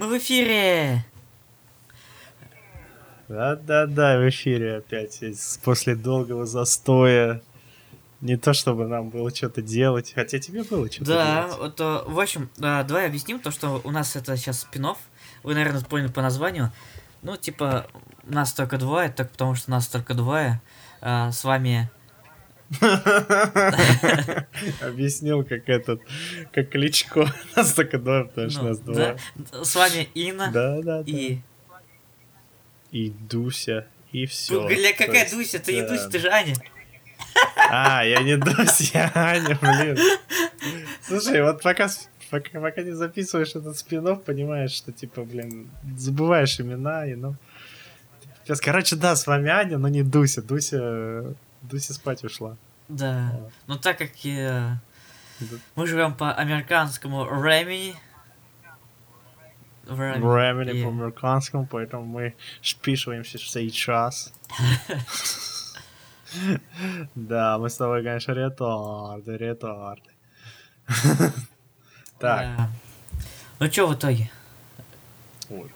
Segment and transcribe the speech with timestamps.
[0.00, 1.04] Мы в эфире!
[3.28, 5.20] Да-да-да, в эфире опять.
[5.62, 7.42] После долгого застоя.
[8.22, 11.58] Не то, чтобы нам было что-то делать, хотя тебе было что-то Да, делать.
[11.58, 14.86] вот, э, в общем, э, давай объясним то, что у нас это сейчас спин
[15.42, 16.72] Вы, наверное, поняли по названию.
[17.20, 17.86] Ну, типа,
[18.24, 20.62] нас только двое, так потому что нас только двое.
[21.02, 21.90] Э, С вами...
[24.80, 26.00] Объяснил, как этот,
[26.52, 27.32] как Кличко.
[27.56, 29.16] Нас только двое, потому что ну, нас двое.
[29.36, 31.10] да, С вами Инна Да, да, да.
[31.10, 31.40] и...
[32.92, 34.66] И Дуся, и все.
[34.66, 35.58] Бля, какая Дуся?
[35.58, 36.54] Ты не Дуся, ты же Аня.
[37.56, 39.96] А, я не Дуся, я Аня, блин.
[41.02, 41.88] Слушай, вот пока,
[42.30, 47.36] пока, пока не записываешь этот спин понимаешь, что, типа, блин, забываешь имена, и ну...
[48.44, 50.42] Сейчас, короче, да, с вами Аня, но не Дуся.
[50.42, 52.56] Дуся, Дуся спать ушла.
[52.88, 53.30] Да.
[53.34, 53.52] Вот.
[53.66, 54.76] Но так как э,
[55.40, 55.56] Да.
[55.76, 57.94] мы живем по американскому времени...
[59.84, 60.22] Времени.
[60.24, 64.32] Времени и- по-американскому, поэтому мы списываемся сейчас.
[67.16, 70.10] Да, мы с тобой, конечно, ретарды, ретарды.
[72.20, 72.68] Так.
[73.58, 74.30] Ну что в итоге?
[75.50, 75.70] ой.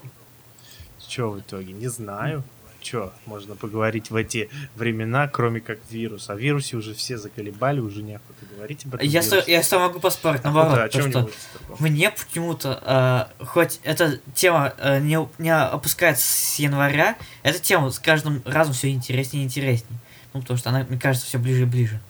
[1.09, 1.73] Чё в итоге?
[1.73, 2.45] Не знаю.
[2.85, 6.29] Чё, можно поговорить в эти времена, кроме как вирус.
[6.29, 9.53] О вирусе уже все заколебали, уже неохота говорить об этом Я с, вирусе.
[9.53, 11.31] я с тобой могу поспорить, А наоборот, вот, о то, что
[11.79, 17.99] мне почему-то, э, хоть эта тема э, не, не опускается с января, эта тема с
[17.99, 19.99] каждым разом все интереснее и интереснее.
[20.35, 22.01] Ну, потому что она, мне кажется, все ближе и ближе.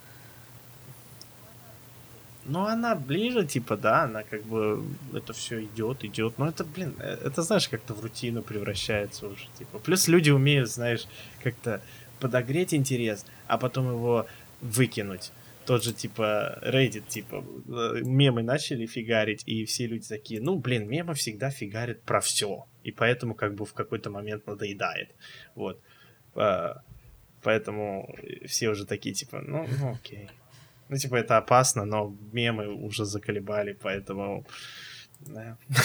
[2.45, 6.37] Ну, она ближе, типа, да, она как бы это все идет, идет.
[6.37, 9.79] Но это, блин, э, это знаешь, как-то в рутину превращается уже, типа.
[9.79, 11.07] Плюс люди умеют, знаешь,
[11.43, 11.81] как-то
[12.19, 14.25] подогреть интерес, а потом его
[14.61, 15.31] выкинуть.
[15.65, 20.87] Тот же, типа, Reddit, типа, э, мемы начали фигарить, и все люди такие, ну, блин,
[20.87, 22.65] мемы всегда фигарят про все.
[22.83, 25.09] И поэтому, как бы, в какой-то момент надоедает.
[25.55, 25.81] Вот.
[26.35, 26.81] А,
[27.45, 28.09] Поэтому
[28.47, 30.27] все уже такие, типа, ну, ну окей.
[30.89, 34.45] Ну, типа, это опасно, но мемы уже заколебали, поэтому...
[35.19, 35.57] да.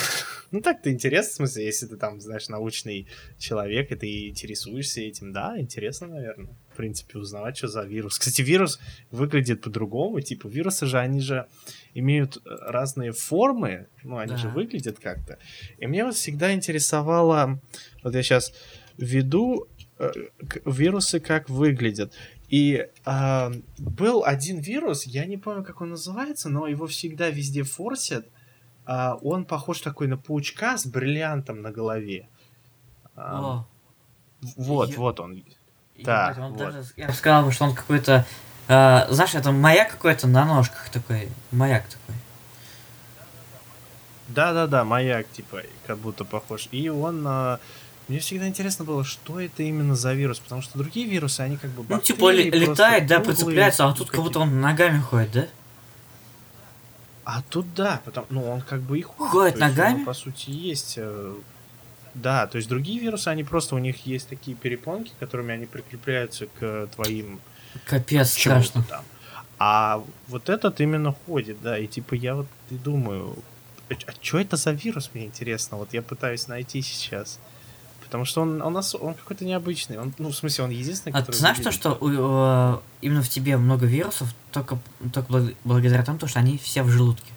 [0.51, 3.07] Ну, так-то интересно, в смысле, если ты там, знаешь, научный
[3.37, 8.19] человек, и ты интересуешься этим, да, интересно, наверное, в принципе, узнавать, что за вирус.
[8.19, 8.77] Кстати, вирус
[9.11, 11.47] выглядит по-другому, типа, вирусы же, они же
[11.93, 14.37] имеют э, разные формы, ну, они Да.
[14.37, 15.37] же выглядят как-то.
[15.77, 17.61] И мне вот всегда интересовало,
[18.03, 18.53] вот я сейчас
[18.97, 19.67] веду
[19.99, 20.11] э,
[20.65, 22.13] вирусы как выглядят.
[22.51, 27.63] И а, был один вирус, я не помню, как он называется, но его всегда везде
[27.63, 28.27] форсят.
[28.85, 32.27] А, он похож такой на паучка с бриллиантом на голове.
[33.15, 33.67] А, О,
[34.57, 35.43] вот, я- вот он.
[36.03, 36.57] так, он вот.
[36.57, 38.25] даже- я бы сказал, что он какой-то...
[38.67, 41.29] э, знаешь, это маяк какой-то на ножках такой.
[41.51, 42.15] Маяк такой.
[44.27, 46.67] Да-да-да, маяк, типа, как будто похож.
[46.71, 47.23] И он...
[47.25, 47.59] а,
[48.11, 51.69] мне всегда интересно было, что это именно за вирус, потому что другие вирусы, они как
[51.71, 55.47] бы Ну, типа, летает, да, прицепляется, а тут как будто он ногами ходит, да?
[57.23, 59.31] А тут да, потому, ну он как бы и ходит.
[59.31, 60.03] Ходит то есть у него, ногами?
[60.03, 60.95] по сути, есть.
[60.97, 61.35] э,
[62.13, 66.47] Да, то есть другие вирусы, они просто, у них есть такие перепонки, которыми они прикрепляются
[66.59, 67.39] к твоим
[67.85, 68.83] Капец, страшно.
[68.89, 69.05] там.
[69.57, 73.37] А вот этот именно ходит, да, и типа я вот и думаю,
[73.89, 77.39] а, что это за вирус, мне интересно, вот я пытаюсь найти сейчас.
[78.11, 79.97] Потому что он, он, он какой-то необычный.
[79.97, 81.31] Он, ну, в смысле, он единственный, А который...
[81.31, 84.77] ты знаешь то, выглядит что у- э, именно в тебе много вирусов только,
[85.13, 87.31] только благ- благодаря тому, что они все в желудке.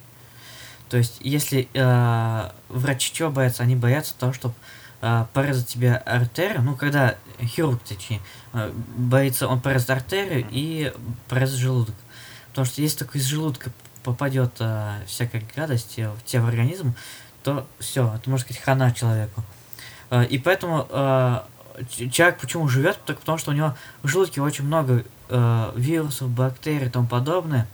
[0.89, 3.63] То есть, если э, врачи чего боятся?
[3.63, 4.53] Они боятся того, чтобы
[5.01, 6.61] э, порезать тебе артерию.
[6.61, 8.19] Ну, когда хирург, точнее,
[8.51, 10.91] э, боится, он порезать артерию и
[11.29, 11.95] порезать желудок.
[12.49, 13.71] Потому что если только из желудка
[14.03, 16.95] попадет э, всякая гадость э, в тебя в организм,
[17.43, 19.41] то все, это можно сказать хана человеку.
[20.09, 21.39] Э, и поэтому э,
[22.11, 22.99] человек почему живет?
[23.05, 27.67] Так потому что у него в желудке очень много э, вирусов, бактерий и тому подобное.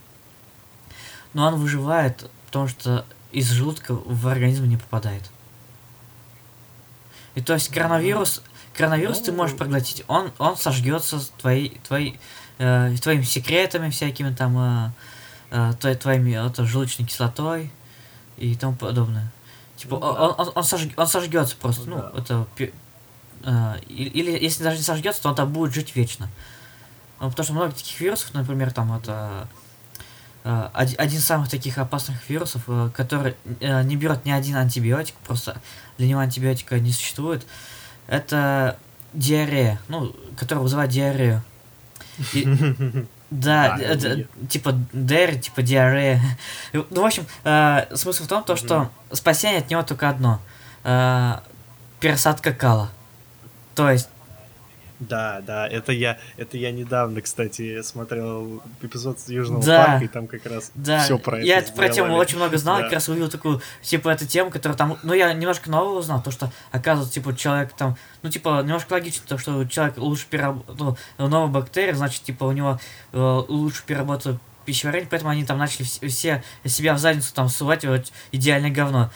[1.34, 5.30] Но он выживает, потому что из желудка в организм не попадает.
[7.34, 8.42] И то есть коронавирус,
[8.74, 9.58] коронавирус ты можешь Ну.
[9.58, 12.20] проглотить, он, он сожгется с твоей, твоей,
[12.58, 14.92] э, твоими секретами всякими там,
[15.50, 17.70] э, э, твоими это, желудочной кислотой
[18.36, 19.30] и тому подобное.
[19.82, 20.06] Типа, Ну да.
[20.22, 22.18] он, он, он, сожг- он сожгется просто, Ну ну, да.
[22.20, 22.46] это...
[23.44, 26.28] э, или если даже не сожгется, то он там будет жить вечно.
[27.20, 29.48] Ну, потому что много таких вирусов, например, там это...
[30.44, 34.56] э, оди- один из самых таких опасных вирусов, э, который э, не берет ни один
[34.56, 35.60] антибиотик, просто
[35.98, 37.46] для него антибиотика не существует,
[38.06, 38.78] это
[39.12, 41.42] диарея, ну, которая вызывает диарею.
[42.32, 42.46] И-
[43.32, 43.78] Да,
[44.48, 46.20] типа дэр, типа диарея.
[46.72, 50.40] Ну, в общем, э, смысл в том, то, что спасение от него только одно.
[50.84, 51.38] э,
[52.00, 52.90] пересадка кала.
[53.74, 54.08] То есть
[55.08, 59.84] да, да, это я, это я недавно, кстати, смотрел эпизод Южного Да.
[59.86, 62.78] парка, и там как раз Да, все про это я про тему очень много знал,
[62.78, 62.82] Да.
[62.84, 66.30] как раз увидел такую, типа, эту тему, которая там, ну, я немножко нового узнал, то,
[66.30, 71.48] что, оказывается, типа, человек там, ну, типа, немножко логично, то, что человек лучше переработал новые
[71.50, 72.78] бактерии, значит, типа, у него
[73.12, 77.84] э, лучше переработал пищеварение, поэтому они там начали вс- все себя в задницу там сувать,
[77.84, 79.10] вот, идеальное говно.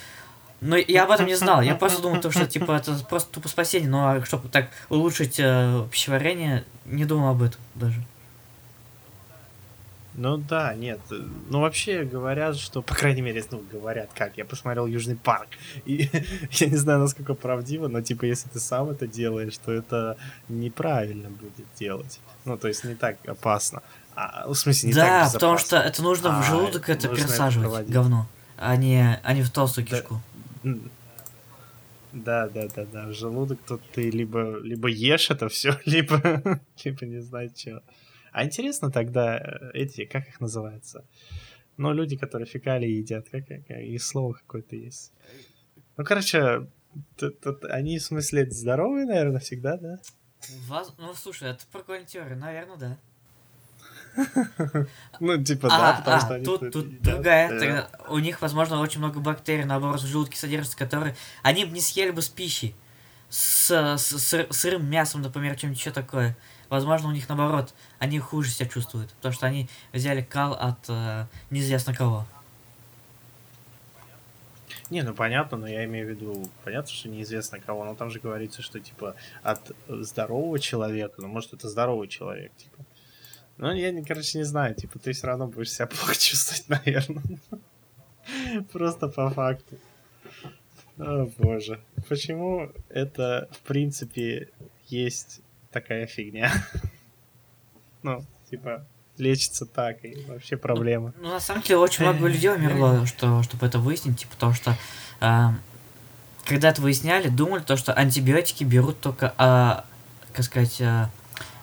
[0.61, 3.49] Но я об этом не знал, я просто думал, то, что, типа, это просто тупо
[3.49, 8.03] спасение, но чтобы так улучшить э, пищеварение, не думал об этом даже.
[10.19, 11.00] Ну да, нет.
[11.50, 15.49] Ну вообще говорят, что, по крайней мере, ну говорят как, я посмотрел Южный парк.
[15.85, 16.08] И
[16.53, 20.17] я не знаю, насколько правдиво, но типа если ты сам это делаешь, то это
[20.49, 22.19] неправильно будет делать.
[22.47, 23.82] Ну, то есть не так опасно.
[24.14, 25.38] А, в смысле, не так да, безопасно.
[25.38, 27.93] потому что это нужно в А, желудок это это пересаживать, проводить.
[27.93, 28.26] говно,
[28.56, 29.97] а не, а не в толстую Да.
[29.99, 30.14] кишку.
[30.14, 30.23] М.
[32.12, 33.06] Да, да, да, да.
[33.06, 37.82] В желудок тут ты либо, либо ешь это все, либо, либо не знаю что.
[38.32, 41.04] А интересно тогда э, эти, как их называется?
[41.76, 45.12] Ну, люди, которые фекалии едят, как, как их слово какое-то есть.
[45.96, 46.66] Ну, короче,
[47.16, 49.98] тут- тут они, в смысле, здоровые, наверное, всегда, да?
[50.98, 52.98] Ну, слушай, это прикольная теория, наверное, да.
[55.20, 58.98] Ну, типа, да, а, потому а, что они тут, другая, Э, у них, возможно, очень
[58.98, 62.74] много бактерий, наоборот, в желудке содержатся, которые они бы не съели бы с пищей,
[63.28, 66.36] с, с сыр- сырым мясом, например, чем-нибудь еще такое.
[66.68, 71.26] Возможно, у них, наоборот, они хуже себя чувствуют, потому что они взяли кал от э,
[71.50, 72.26] неизвестно кого.
[74.90, 78.20] Не, ну понятно, но я имею в виду, понятно, что неизвестно кого, но там же
[78.20, 82.86] говорится, что типа от здорового человека, ну может это здоровый человек, типа.
[83.58, 87.41] Ну, я, короче, не знаю, типа, ты все равно будешь себя плохо чувствовать, наверное.
[88.73, 89.79] Просто по факту.
[90.99, 91.81] О, боже.
[92.08, 94.50] Почему это, в принципе,
[94.88, 96.53] есть такая фигня?
[98.03, 98.87] Ну, типа,
[99.19, 101.12] лечится так, и вообще проблема.
[101.19, 104.76] Ну, на самом деле, очень много людей умерло, что, чтобы это выяснить, типа, потому что,
[105.19, 105.55] а,
[106.44, 109.87] когда это выясняли, думали то, что антибиотики берут только, а,
[110.32, 111.11] как сказать, а,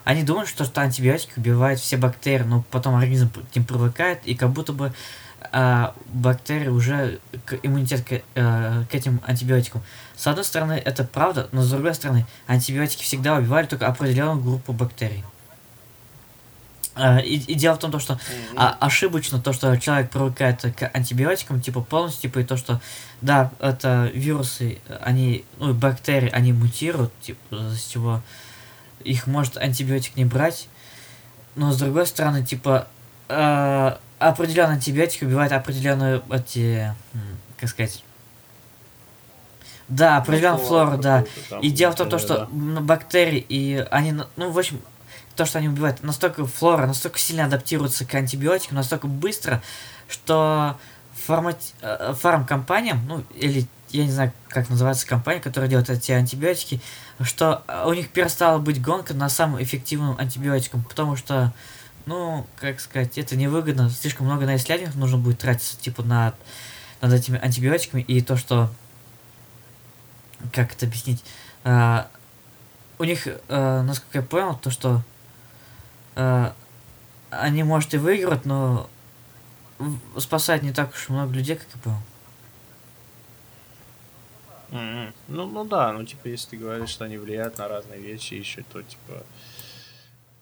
[0.03, 4.35] они думали, что, что антибиотики убивают все бактерии, но потом организм к ним привыкает, и
[4.35, 4.93] как будто бы
[5.51, 9.81] а, бактерии уже к иммунитет к, э, к этим антибиотикам.
[10.15, 14.73] С одной стороны, это правда, но с другой стороны, антибиотики всегда убивали только определенную группу
[14.73, 15.23] бактерий.
[16.95, 18.19] А, и, и дело в том, то, что
[18.55, 22.81] а, ошибочно то, что человек привыкает к антибиотикам, типа полностью, типа и то, что
[23.21, 28.21] да, это вирусы, они, ну и бактерии, они мутируют, типа, из чего
[29.03, 30.67] их может антибиотик не брать,
[31.55, 32.87] но с другой стороны, типа
[33.29, 36.93] э, определенные антибиотики убивают определенные эти,
[37.59, 38.03] как сказать,
[39.87, 41.25] да, определенную Ну, флору, да.
[41.61, 42.81] И дело в том, то, что да.
[42.81, 44.79] бактерии, и они, на- ну, в общем,
[45.35, 49.61] то, что они убивают, настолько флора, настолько сильно адаптируется к антибиотикам, настолько быстро,
[50.07, 50.77] что
[51.27, 56.81] фармати- э, фармкомпаниям, ну, или я не знаю, как называется компания, которая делает эти антибиотики,
[57.21, 61.53] что э, у них перестала быть гонка на самым эффективным антибиотиком, потому что,
[62.07, 66.35] ну, как сказать, это невыгодно, слишком много на исследованиях нужно будет тратиться, типа, над,
[67.01, 68.71] над этими антибиотиками, и то, что,
[70.51, 71.23] как это объяснить,
[71.63, 72.07] а,
[72.97, 75.01] у них, э, насколько я понял, то, что
[76.15, 76.51] э,
[77.29, 78.89] они, может, и выиграют, но
[80.17, 81.99] спасать не так уж много людей, как я понял.
[84.73, 85.13] Мгм.
[85.27, 88.63] Ну, ну да, ну типа, если ты говоришь, что они влияют на разные вещи еще,
[88.71, 89.23] то типа.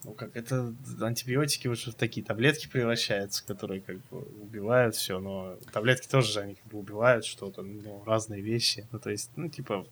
[0.04, 5.58] Ну как это антибиотики уже в такие таблетки превращаются, которые как бы убивают все, но
[5.72, 8.88] таблетки тоже же они как бы убивают что-то, ну, разные вещи.
[8.92, 9.86] Ну, то есть, ну, типа,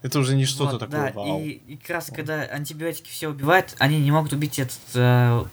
[0.00, 1.40] это уже не что-то Вот, такое да, вау.
[1.40, 5.44] И, и как раз когда антибиотики все убивают, они не могут убить этот э,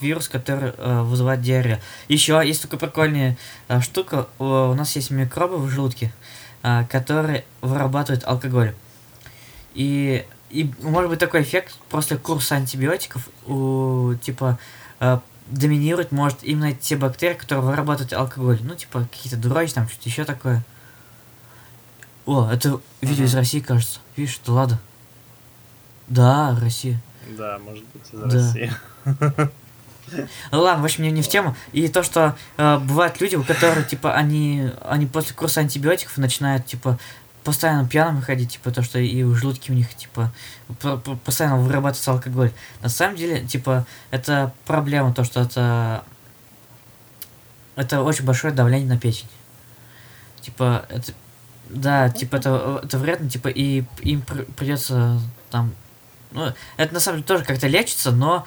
[0.00, 1.78] вирус, который э, вызывает диарею.
[2.08, 3.36] Еще есть такая прикольная
[3.68, 4.28] э, штука.
[4.40, 6.12] У, у нас есть микробы в желудке,
[6.88, 8.74] которые вырабатывают алкоголь.
[9.74, 14.58] И, и может быть такой эффект после курса антибиотиков у типа
[15.00, 18.58] э, доминирует может именно те бактерии, которые вырабатывают алкоголь.
[18.62, 20.64] Ну, типа какие-то дрожжи, там что-то еще такое.
[22.26, 23.34] О, это видео из.
[23.34, 24.00] России, кажется.
[24.16, 24.78] Видишь, это Лада.
[26.08, 27.00] Да, Россия.
[27.36, 28.24] Да, может быть, из Да.
[28.24, 28.72] России.
[30.50, 31.56] Ну ладно, в общем, не, не в тему.
[31.72, 36.66] И то, что э, бывают люди, у которых, типа, они, они после курса антибиотиков начинают,
[36.66, 36.98] типа,
[37.44, 40.32] постоянно пьяными ходить, типа, то, что и в желудке у них, типа,
[40.80, 42.50] по- по- постоянно вырабатывается алкоголь.
[42.82, 46.04] На самом деле, типа, это проблема, то, что это...
[47.76, 49.28] Это очень большое давление на печень.
[50.40, 51.12] Типа, это
[51.68, 54.22] Да, типа это, это вредно, типа и им
[54.56, 55.74] придется там,
[56.32, 58.46] ну это на самом деле тоже как-то лечится, но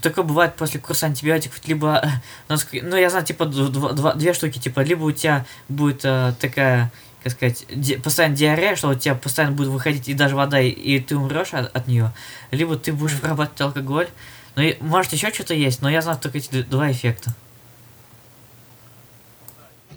[0.00, 2.02] такое бывает после курса антибиотиков, либо,
[2.48, 6.90] ну я знаю, типа два, два, две штуки, типа либо у тебя будет э, такая
[7.22, 10.68] как сказать, ди- постоянно диарея, что у тебя постоянно будет выходить и даже вода, и,
[10.68, 12.12] и ты умрешь от, от нее,
[12.50, 14.08] либо ты будешь вырабатывать алкоголь.
[14.54, 17.34] Ну, и, может, еще что-то есть, но я знаю только эти два эффекта.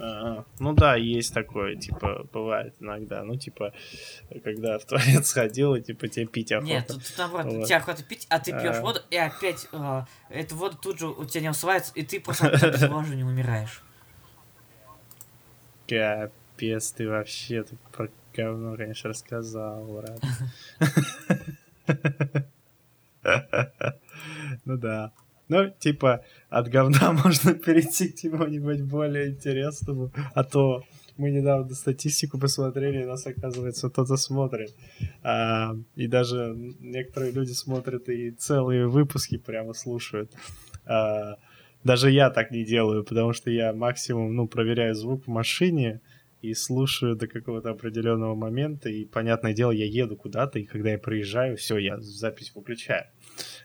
[0.04, 3.24] А, ну да, есть такое, типа, бывает иногда.
[3.24, 3.72] Ну, типа,
[4.44, 6.68] когда в туалет сходил, и типа тебе пить охота.
[6.68, 7.66] Нет, тут, наоборот, вот.
[7.66, 8.82] тебе охота пить, а ты пьешь а...
[8.82, 12.48] воду, и опять э, эта вода тут же у тебя не усваивается, и ты просто
[12.48, 13.84] от обезвоживания умираешь.
[15.88, 20.20] Капец, ты вообще ты про говно, конечно, рассказал, брат.
[24.66, 25.12] Ну да.
[25.52, 30.10] Ну, типа, от говна можно перейти к чему-нибудь более интересному.
[30.34, 30.84] А то
[31.18, 34.74] мы недавно статистику посмотрели, и нас, оказывается, кто-то смотрит.
[35.24, 40.32] А, и даже некоторые люди смотрят и целые выпуски прямо слушают.
[40.86, 41.36] А,
[41.84, 46.00] даже я так не делаю, потому что я максимум, ну, проверяю звук в машине,
[46.42, 50.98] и слушаю до какого-то определенного момента, и, понятное дело, я еду куда-то, и когда я
[50.98, 53.06] проезжаю, все, я запись выключаю.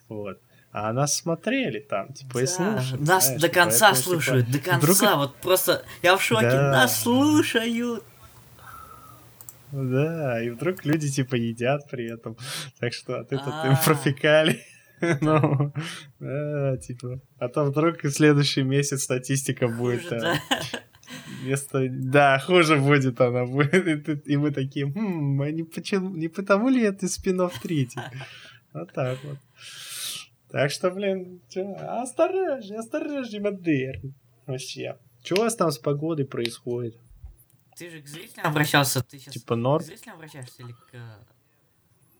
[0.08, 0.40] Вот.
[0.78, 3.00] А нас смотрели там, типа, да, и слушали.
[3.00, 5.16] Нас знаешь, до конца поэтому, слушают, типа, до конца, вдруг...
[5.16, 6.70] вот просто я в шоке, да.
[6.70, 8.04] нас слушают.
[9.72, 12.36] Да, и вдруг люди, типа, едят при этом.
[12.78, 14.60] Так что от этого им профикали.
[15.22, 15.72] Ну,
[16.20, 17.22] да, типа.
[17.38, 20.12] А то вдруг и следующий месяц статистика будет.
[21.40, 21.86] Вместо...
[21.88, 23.46] Да, хуже будет она.
[23.46, 24.28] Будет.
[24.28, 28.00] И мы такие, хм, а не, почему, не потому ли это спинов третий?
[28.74, 29.38] Вот так вот.
[30.50, 34.14] Так что, блин, чё, осторожней, осторожней, модерн.
[34.46, 34.96] Вообще.
[35.22, 36.96] Что у вас там с погодой происходит?
[37.76, 39.82] Ты же к зрителям обращался, ты сейчас типа норм?
[39.82, 41.26] к зрителям обращаешься или к...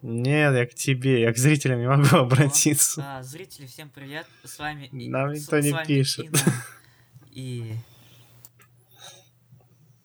[0.03, 3.01] Нет, я к тебе, я к зрителям не могу обратиться.
[3.01, 4.89] Да, зрители, всем привет, с вами...
[4.93, 6.27] Нам никто не пишет.
[7.31, 7.75] И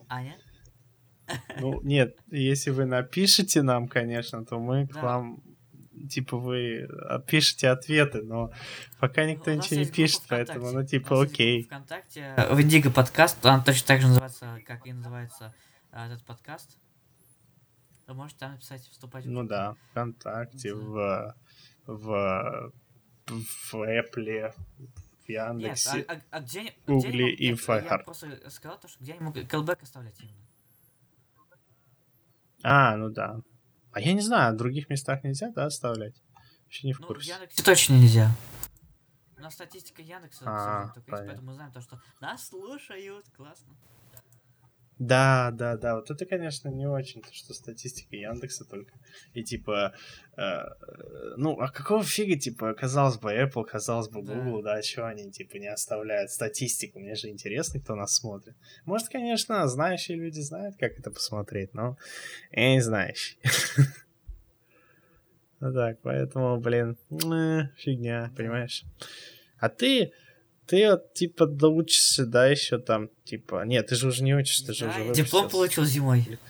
[0.07, 0.37] Аня?
[1.59, 4.99] Ну, нет, если вы напишите нам, конечно, то мы да.
[4.99, 5.41] к вам
[6.07, 6.89] типа вы
[7.27, 8.51] пишете ответы, но
[8.99, 11.63] пока никто ну, ничего не пишет, поэтому, ну, типа, окей.
[11.63, 15.53] ВКонтакте, в Индиго подкаст, он точно так же называется, как и называется
[15.91, 16.77] а, этот подкаст.
[18.07, 21.35] Вы можете там написать, вступать Ну да, ВКонтакте, в,
[21.85, 22.71] в,
[23.27, 24.53] в Apple,
[25.27, 27.89] Яндексе, Нет, а, а, а где, Гугле и Fireheart.
[27.89, 30.47] Я просто сказал то, что где они могут колбэк оставлять именно.
[32.63, 33.41] А, ну да.
[33.91, 36.15] А я не знаю, в других местах нельзя, да, оставлять?
[36.63, 37.31] Вообще не в курсе.
[37.31, 38.31] Ну, в Яндексе точно нельзя.
[39.37, 43.73] У нас статистика Яндекса, а, только есть, поэтому мы знаем то, что нас слушают, классно.
[45.01, 48.93] Да, да, да, вот это, конечно, не очень, то, что статистика Яндекса только.
[49.33, 49.95] И типа,
[50.37, 50.59] э,
[51.37, 55.31] ну, а какого фига, типа, казалось бы, Apple, казалось бы, Google, да, да что они,
[55.31, 56.99] типа, не оставляют статистику?
[56.99, 58.53] Мне же интересно, кто нас смотрит.
[58.85, 61.97] Может, конечно, знающие люди знают, как это посмотреть, но
[62.51, 63.39] я не знающий.
[65.63, 66.97] Ну так, поэтому, блин,
[67.77, 68.83] фигня, понимаешь?
[69.59, 70.11] А ты,
[70.71, 73.65] ты вот, типа, доучишься, да, еще там, типа...
[73.65, 75.25] Нет, ты же уже не учишься, ты же да, уже выпустился.
[75.25, 76.39] Диплом получил зимой.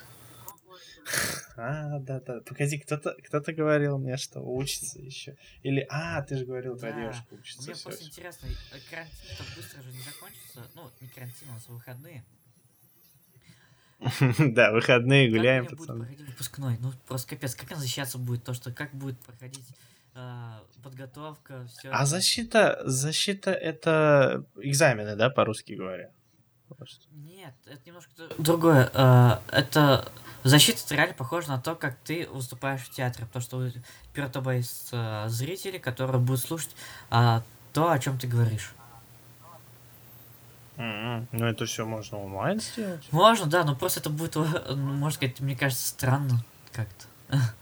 [1.58, 2.40] А, да, да.
[2.42, 5.36] Погоди, кто-то кто-то говорил мне, что учится еще.
[5.62, 6.88] Или, а, ты же говорил да.
[6.88, 7.64] про девушку учится.
[7.64, 10.72] Мне просто интересно, э, карантин так быстро же не закончится.
[10.74, 12.24] Ну, не карантин, а у выходные.
[14.54, 15.78] Да, выходные гуляем, пацаны.
[15.78, 16.78] Как будет проходить выпускной?
[16.80, 18.44] Ну, просто капец, как защищаться будет?
[18.46, 19.66] То, что как будет проходить
[20.84, 21.90] подготовка, все.
[21.90, 26.12] А защита, защита это экзамены, да, по-русски говоря?
[27.12, 28.90] Нет, это немножко другое.
[28.94, 30.10] А, это
[30.44, 33.72] защита это реально похоже на то, как ты выступаешь в театре, потому что
[34.14, 36.76] перед тобой есть а, зрители, которые будут слушать
[37.10, 38.74] то, о чем ты говоришь.
[40.78, 41.28] Mm-hmm.
[41.34, 43.08] Ну это все можно онлайн сделать?
[43.12, 47.06] Можно, да, но просто это будет, ну, можно сказать, мне кажется, странно как-то.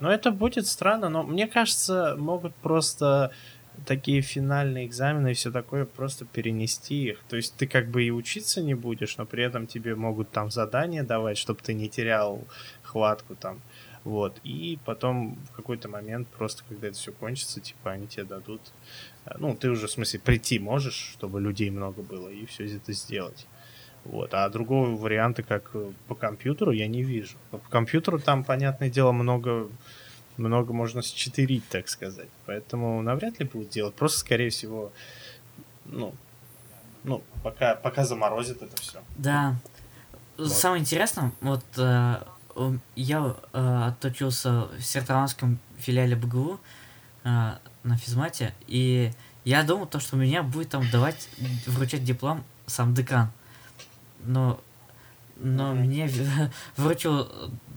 [0.00, 3.30] Ну, это будет странно, но мне кажется, могут просто
[3.86, 7.20] такие финальные экзамены и все такое просто перенести их.
[7.28, 10.50] То есть ты как бы и учиться не будешь, но при этом тебе могут там
[10.50, 12.42] задания давать, чтобы ты не терял
[12.82, 13.60] хватку там.
[14.04, 14.38] Вот.
[14.44, 18.60] И потом в какой-то момент, просто когда это все кончится, типа они тебе дадут.
[19.24, 22.92] Э, ну, ты уже, в смысле, прийти можешь, чтобы людей много было, и все это
[22.92, 23.46] сделать.
[24.04, 24.34] Вот.
[24.34, 27.36] А другого варианта, как э, по компьютеру, я не вижу.
[27.50, 29.68] по компьютеру там, понятное дело, много,
[30.36, 32.28] много можно счетырить, так сказать.
[32.46, 33.94] Поэтому навряд ли будут делать.
[33.94, 34.92] Просто, скорее всего,
[35.86, 36.14] ну,
[37.02, 39.00] ну пока, пока заморозит это все.
[39.16, 39.56] Да.
[40.36, 40.52] вот.
[40.52, 42.16] самое интересное, вот э,
[42.96, 46.60] я э, отучился в Сертранском филиале БГУ
[47.24, 49.12] э, на физмате, и
[49.44, 51.28] я думал, то, что меня будет там давать,
[51.66, 53.30] вручать диплом сам декан.
[54.24, 54.60] Но,
[55.36, 55.74] но mm-hmm.
[55.74, 56.10] мне
[56.76, 57.28] вручил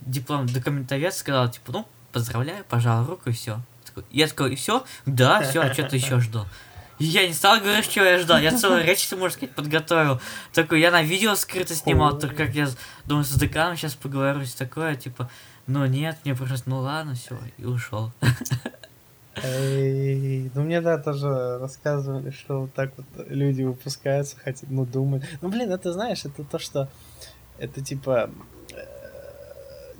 [0.06, 3.60] диплом документовец, сказал, типа, ну, поздравляю, пожал руку и все.
[4.10, 4.84] Я такой, и все?
[5.06, 6.46] Да, все, а что ты еще ждал?
[6.98, 8.38] Я не стал говорить, что я ждал.
[8.38, 10.20] Я целую речь, можно сказать, подготовил.
[10.52, 12.68] Такой, я на видео скрыто снимал, только как я
[13.04, 15.30] думаю, с деканом сейчас поговорю, такое, типа,
[15.66, 18.12] ну нет, мне просто, ну ладно, все, и ушел.
[19.44, 25.24] Эй, ну мне да тоже рассказывали, что вот так вот люди выпускаются, хотят, ну думают.
[25.40, 26.88] Ну блин, это знаешь, это то, что
[27.58, 28.30] это типа
[28.72, 28.98] э,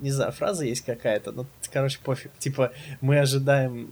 [0.01, 2.31] не знаю, фраза есть какая-то, но, короче, пофиг.
[2.39, 3.89] Типа, мы ожидаем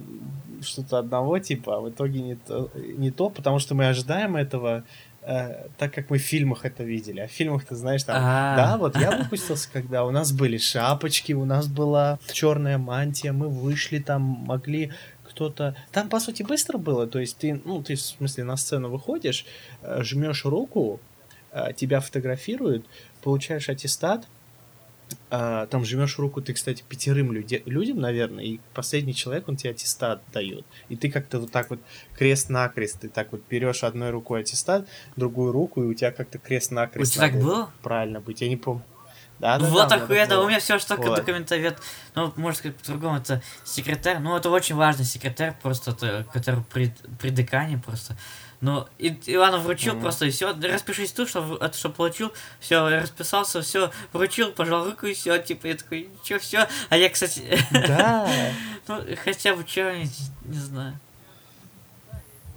[0.62, 4.84] что-то одного, типа, а в итоге не то, не то потому что мы ожидаем этого,
[5.22, 7.20] э, так как мы в фильмах это видели.
[7.20, 8.56] А в фильмах, ты знаешь, там, А-а-а.
[8.56, 13.50] да, вот я выпустился, когда у нас были шапочки, у нас была черная мантия, мы
[13.50, 14.92] вышли там, могли
[15.38, 15.76] кто-то...
[15.92, 19.46] Там, по сути, быстро было, то есть ты, ну, ты, в смысле, на сцену выходишь,
[19.84, 21.00] э, жмешь руку,
[21.52, 22.86] э, тебя фотографируют,
[23.22, 24.28] получаешь аттестат,
[25.30, 29.72] а, там жмешь руку ты, кстати, пятерым люди, людям, наверное, и последний человек, он тебе
[29.72, 30.66] аттестат дает.
[30.90, 31.80] И ты как-то вот так вот
[32.18, 37.14] крест-накрест, ты так вот берешь одной рукой аттестат, другую руку, и у тебя как-то крест-накрест.
[37.14, 37.72] У тебя так было?
[37.84, 38.84] Правильно быть, я не помню.
[39.40, 41.16] Да, да, вот да, охуенно, у меня все что вот.
[41.16, 41.80] документовед,
[42.16, 46.94] ну, можно сказать по-другому, это секретарь, ну, это очень важный секретарь, просто, это, который при,
[47.20, 48.18] при декане просто,
[48.60, 50.02] ну, и Иванов вручил mm-hmm.
[50.02, 50.52] просто и все.
[50.52, 52.34] Распишись тут, что это что получил.
[52.60, 55.38] Все, расписался, все, вручил, пожал руку и все.
[55.38, 56.68] Типа, я такой, что, все.
[56.90, 57.60] А я, кстати.
[57.72, 58.28] Да.
[58.88, 61.00] ну, хотя бы что-нибудь, не знаю.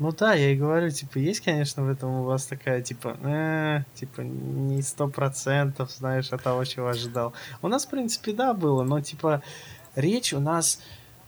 [0.01, 3.83] Ну да, я и говорю, типа, есть, конечно, в этом у вас такая, типа, э,
[3.95, 7.35] типа, не сто процентов, знаешь, от того, чего ожидал.
[7.61, 9.43] У нас, в принципе, да, было, но, типа,
[9.95, 10.81] речь у нас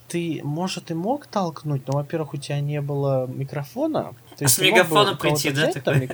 [0.09, 4.15] ты, может, и мог толкнуть, но, во-первых, у тебя не было микрофона.
[4.39, 5.71] То а с мегафоном прийти, да?
[5.71, 6.09] Такой?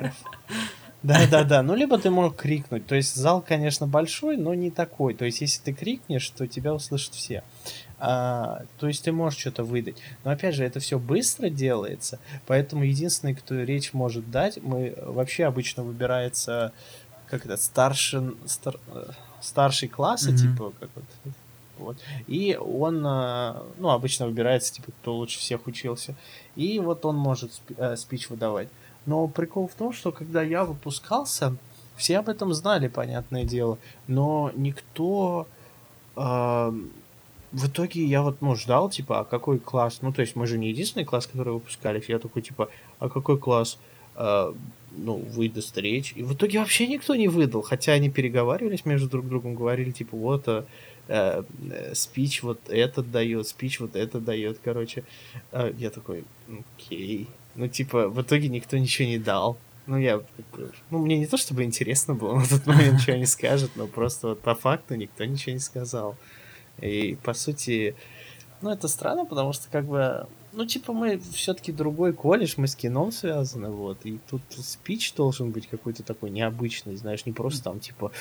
[1.02, 1.62] Да, да, да.
[1.62, 2.86] Ну, либо ты мог крикнуть.
[2.86, 5.14] То есть зал, конечно, большой, но не такой.
[5.14, 7.44] То есть, если ты крикнешь, то тебя услышат все.
[8.00, 9.96] А, то есть ты можешь что-то выдать.
[10.24, 12.18] Но опять же, это все быстро делается.
[12.46, 16.72] Поэтому единственный, кто речь может дать, мы вообще обычно выбирается
[17.28, 20.36] как это старший, стар, э, старший класса, mm-hmm.
[20.36, 21.04] типа, как вот
[21.78, 21.96] вот.
[22.26, 26.14] И он, э, ну, обычно выбирается, типа, кто лучше всех учился.
[26.56, 28.68] И вот он может э, спич выдавать.
[29.06, 31.56] Но прикол в том, что когда я выпускался,
[31.96, 35.46] все об этом знали, понятное дело, но никто...
[36.16, 36.72] Э,
[37.50, 40.00] в итоге я вот, ну, ждал, типа, а какой класс?
[40.02, 42.06] Ну, то есть мы же не единственный класс, который выпускались.
[42.08, 43.78] Я такой, типа, а какой класс?
[44.16, 44.52] Э,
[44.90, 46.12] ну, выдаст речь.
[46.16, 50.16] И в итоге вообще никто не выдал, хотя они переговаривались между друг другом, говорили, типа,
[50.16, 50.64] вот, а,
[51.08, 55.04] э, спич вот этот дает, спич вот это дает, короче.
[55.52, 56.24] Э, я такой,
[56.76, 57.28] окей.
[57.58, 59.58] Ну, типа, в итоге никто ничего не дал.
[59.88, 60.22] Ну, я,
[60.90, 64.28] ну, мне не то чтобы интересно было на тот момент, что они скажут, но просто
[64.28, 66.14] вот по факту никто ничего не сказал.
[66.80, 67.96] И, по сути,
[68.60, 72.76] ну, это странно, потому что, как бы, ну, типа, мы все-таки другой колледж, мы с
[72.76, 77.80] кино связаны, вот, и тут спич должен быть какой-то такой необычный, знаешь, не просто там,
[77.80, 78.12] типа,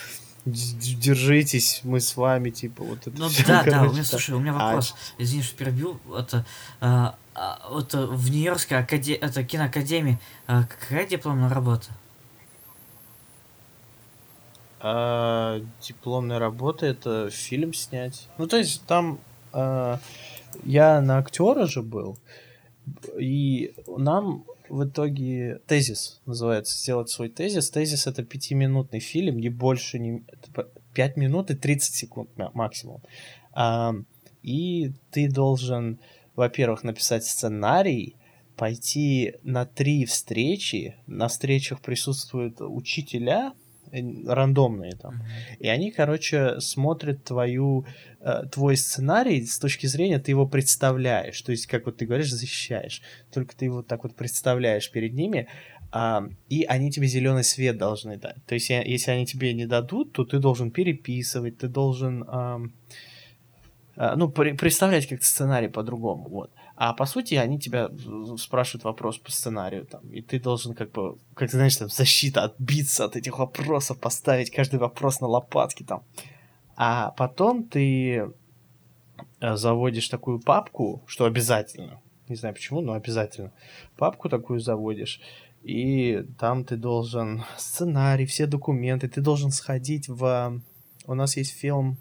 [0.46, 4.36] держитесь, мы с вами, типа, вот это Ну, все, да, короче, да, у меня, слушай,
[4.36, 5.22] у меня а вопрос, а...
[5.22, 6.46] извини, что перебил, это,
[6.80, 9.14] а, а, вот в Нью-Йоркской акаде...
[9.14, 11.88] это, киноакадемии, а, какая дипломная работа?
[14.80, 18.30] А, дипломная работа это фильм снять.
[18.38, 19.20] Ну, то есть там
[19.52, 20.00] а,
[20.64, 22.18] я на актера же был,
[23.18, 27.70] и нам в итоге тезис называется, сделать свой тезис.
[27.70, 30.24] Тезис это пятиминутный фильм, не больше, не...
[30.94, 33.02] 5 минут и 30 секунд максимум.
[34.42, 36.00] И ты должен,
[36.36, 38.16] во-первых, написать сценарий,
[38.56, 40.96] пойти на три встречи.
[41.06, 43.54] На встречах присутствуют учителя,
[43.92, 45.14] рандомные там.
[45.14, 45.58] Mm-hmm.
[45.60, 47.86] И они, короче, смотрят твою,
[48.20, 51.42] э, твой сценарий с точки зрения, ты его представляешь.
[51.42, 53.02] То есть, как вот ты говоришь, защищаешь.
[53.32, 55.48] Только ты его так вот представляешь перед ними,
[55.92, 58.44] а, и они тебе зеленый свет должны дать.
[58.46, 62.24] То есть, если они тебе не дадут, то ты должен переписывать, ты должен...
[62.28, 62.62] А,
[64.16, 66.52] ну, при, представлять как сценарий по-другому, вот.
[66.80, 67.90] А по сути, они тебя
[68.38, 73.06] спрашивают вопрос по сценарию, там, и ты должен как бы, как знаешь, там, защита, отбиться
[73.06, 76.04] от этих вопросов, поставить каждый вопрос на лопатки там.
[76.76, 78.32] А потом ты
[79.42, 83.52] э, заводишь такую папку, что обязательно, не знаю почему, но обязательно,
[83.98, 85.20] папку такую заводишь,
[85.64, 90.62] И там ты должен сценарий, все документы, ты должен сходить в...
[91.08, 91.98] У нас есть фильм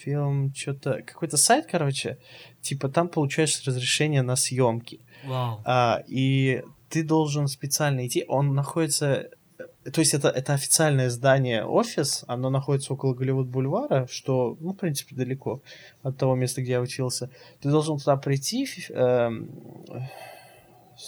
[0.00, 2.18] фильм, что-то, какой-то сайт, короче,
[2.60, 5.00] типа там получаешь разрешение на съемки.
[5.24, 5.60] Вау.
[5.64, 9.28] А, и ты должен специально идти, он находится,
[9.92, 15.14] то есть это, это официальное здание, офис, оно находится около Голливуд-бульвара, что, ну, в принципе,
[15.14, 15.62] далеко
[16.02, 17.30] от того места, где я учился.
[17.60, 19.30] Ты должен туда прийти, э,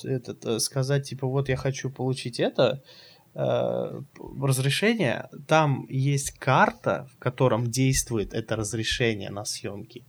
[0.05, 7.19] этот, э, сказать, типа, вот я хочу получить это, э, разрешение, там есть карта, в
[7.19, 10.05] котором действует это разрешение на съемки.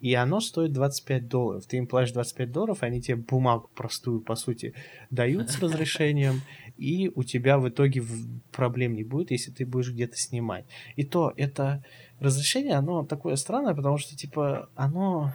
[0.00, 1.64] И оно стоит 25 долларов.
[1.66, 4.74] Ты им платишь 25 долларов, они тебе бумагу простую, по сути,
[5.10, 6.40] дают с разрешением,
[6.76, 8.02] и у тебя в итоге
[8.50, 10.64] проблем не будет, если ты будешь где-то снимать.
[10.96, 11.84] И то это
[12.18, 15.32] разрешение, оно такое странное, потому что, типа, оно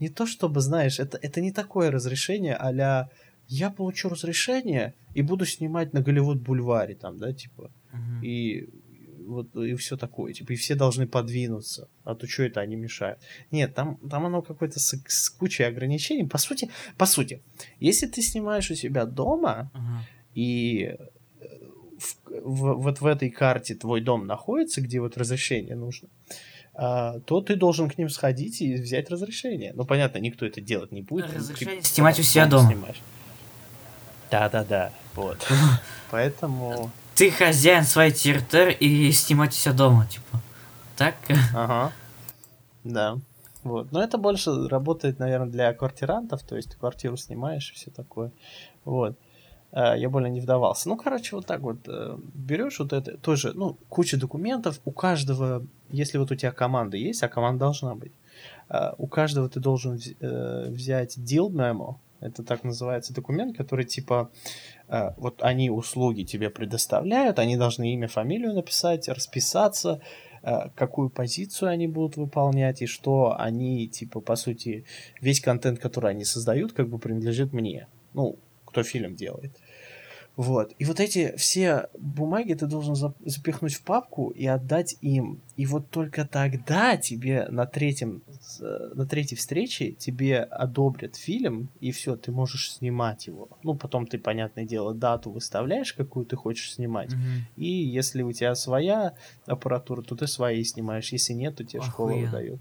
[0.00, 2.72] не то чтобы, знаешь, это, это не такое разрешение а
[3.48, 7.70] я получу разрешение и буду снимать на Голливуд бульваре там, да, типа.
[7.92, 8.22] Мгм.
[8.22, 8.68] И
[9.26, 13.18] вот и все такое, типа, и все должны подвинуться, а то что это они мешают.
[13.50, 16.26] Нет, там, там оно какое-то с, с кучей ограничений.
[16.26, 17.42] По сути, по сути,
[17.80, 20.06] если ты снимаешь у себя дома, Ага.
[20.34, 20.94] и
[21.40, 21.58] э,
[21.98, 26.08] в, в- вот в этой карте твой дом находится, где вот разрешение нужно,
[26.74, 29.72] а, то ты должен к ним сходить и взять разрешение.
[29.74, 31.34] Ну, понятно, никто это делать не будет.
[31.34, 32.70] Разрешение Ты снимать у себя дома.
[32.70, 33.00] снимаешь.
[34.30, 35.46] Да-да-да, вот.
[36.10, 36.90] Поэтому...
[37.14, 40.40] Ты хозяин своей территории и снимать себя дома, типа.
[40.96, 41.16] Так?
[41.54, 41.92] Ага.
[42.84, 43.18] Да.
[43.64, 43.92] Вот.
[43.92, 48.30] Но это больше работает, наверное, для квартирантов, то есть ты квартиру снимаешь и все такое.
[48.84, 49.16] Вот.
[49.72, 50.88] А, Я более не вдавался.
[50.88, 55.66] Ну, короче, вот так вот э, берешь вот это, тоже, ну, куча документов, у каждого,
[55.90, 58.12] если вот у тебя команда есть, а команда должна быть,
[58.68, 64.30] а, у каждого ты должен э, взять deal memo, это так называется документ, который типа
[64.88, 70.00] э, вот они услуги тебе предоставляют, они должны имя, фамилию написать, расписаться,
[70.42, 74.84] э, какую позицию они будут выполнять и что они типа по сути
[75.20, 77.86] весь контент, который они создают, как бы принадлежит мне.
[78.14, 79.56] Ну, кто фильм делает.
[80.38, 80.72] Вот.
[80.78, 85.40] И вот эти все бумаги ты должен зап- запихнуть в папку и отдать им.
[85.56, 88.22] И вот только тогда тебе на третьем,
[88.60, 93.48] э, на третьей встрече тебе одобрят фильм, и все, ты можешь снимать его.
[93.64, 97.12] Ну, потом ты, понятное дело, дату выставляешь, какую ты хочешь снимать.
[97.12, 97.46] Мгм.
[97.56, 101.10] И если у тебя своя аппаратура, то ты свои снимаешь.
[101.10, 102.30] Если нет, то тебе школа Охуенно.
[102.30, 102.60] выдает.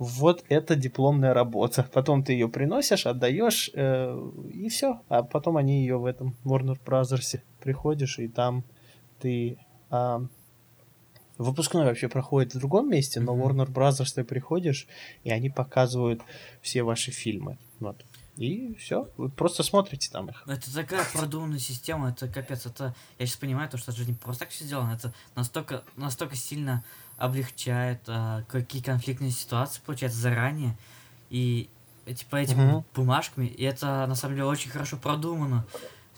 [0.00, 1.86] Вот это дипломная работа.
[1.92, 5.02] Потом ты ее приносишь, отдаешь, э, и все.
[5.10, 8.64] А потом они ее в этом Warner Brothers приходишь, и там
[9.18, 9.58] ты...
[9.90, 10.24] а,
[11.36, 13.36] выпускной вообще проходит в другом месте, но.
[13.36, 14.86] Warner Brothers ты приходишь,
[15.22, 16.22] и они показывают
[16.62, 17.58] все ваши фильмы.
[17.78, 18.02] Вот.
[18.36, 19.06] И все.
[19.18, 20.44] Вы просто смотрите там их.
[20.46, 22.94] Это такая продуманная система, это капец, это...
[23.18, 26.36] Я сейчас понимаю, то, что это же не просто так все сделано, это настолько, настолько
[26.36, 26.82] сильно
[27.20, 30.76] облегчает а, какие конфликтные ситуации, получается, заранее.
[31.28, 31.68] И
[32.06, 32.84] э, типа этими Мгм.
[32.94, 35.64] бумажками, и это на самом деле очень хорошо продумано.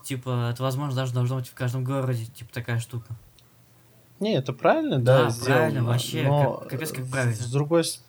[0.04, 3.14] Типа, это, возможно, даже должно быть в каждом городе, типа, такая штука.
[4.20, 7.34] Не, это правильно, да, Да, сделано, правильно, вообще, но как- капец, как правильно.
[7.34, 8.00] С другой, с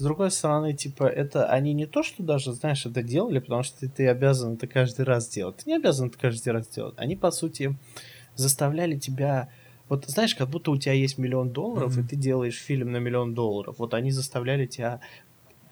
[0.00, 3.88] другой стороны, типа, это они не то, что даже, знаешь, это делали, потому что ты,
[3.88, 5.56] ты обязан это каждый раз делать.
[5.58, 6.94] Ты не обязан это каждый раз делать.
[6.98, 7.76] Они, по сути,
[8.34, 9.48] заставляли тебя...
[9.88, 12.04] Вот знаешь, как будто у тебя есть миллион долларов, Мгм.
[12.04, 13.76] и ты делаешь фильм на миллион долларов.
[13.78, 15.00] Вот они заставляли тебя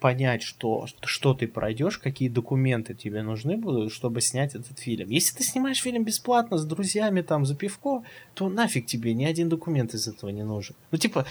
[0.00, 5.08] понять, что, что ты пройдешь, какие документы тебе нужны будут, чтобы снять этот фильм.
[5.08, 8.02] Если ты снимаешь фильм бесплатно с друзьями там за пивко,
[8.34, 10.76] то нафиг тебе ни один документ из этого не нужен.
[10.90, 11.24] Ну, типа,